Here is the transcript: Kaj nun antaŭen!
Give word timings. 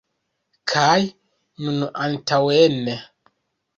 Kaj 0.71 1.03
nun 1.67 1.85
antaŭen! 2.07 2.81